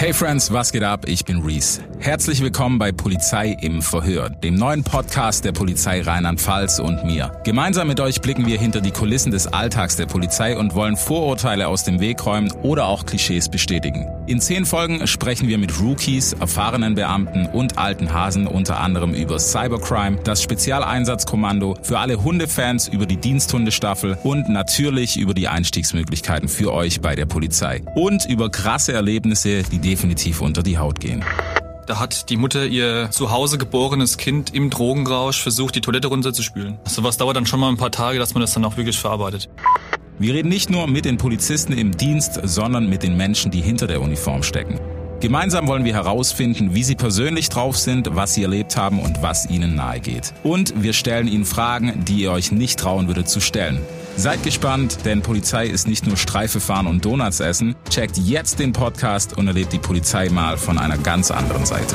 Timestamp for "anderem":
18.78-19.14